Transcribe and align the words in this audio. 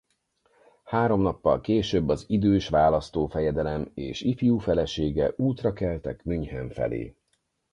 Három 0.83 1.21
nappal 1.21 1.61
később 1.61 2.09
az 2.09 2.25
idős 2.27 2.67
választófejedelem 2.69 3.91
és 3.93 4.21
ifjú 4.21 4.57
felesége 4.57 5.33
útra 5.37 5.73
keltek 5.73 6.23
München 6.23 6.69
felé. 6.69 7.15